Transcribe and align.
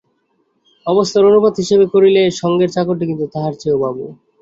অবস্থার 0.85 1.27
অনুপাতে 1.29 1.59
হিসাব 1.63 1.81
করিলে 1.93 2.21
সঙ্গের 2.41 2.69
চাকরটি 2.75 3.05
কিন্তু 3.09 3.25
তাহার 3.33 3.53
চেয়েও 3.61 3.81
বাবু। 3.83 4.03